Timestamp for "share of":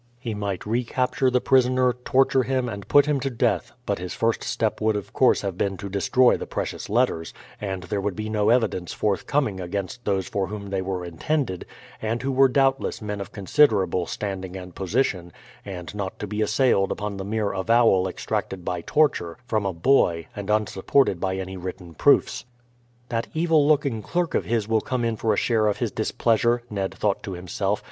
25.37-25.77